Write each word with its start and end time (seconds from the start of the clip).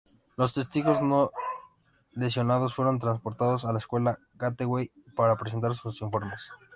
Los 0.35 0.55
testigos 0.55 0.99
no 1.03 1.29
lesionados 2.13 2.73
fueron 2.73 2.97
transportados 2.97 3.65
a 3.65 3.71
la 3.71 3.77
Escuela 3.77 4.17
Gateway 4.33 4.91
para 5.15 5.37
presentar 5.37 5.75
sus 5.75 6.01
informes. 6.01 6.49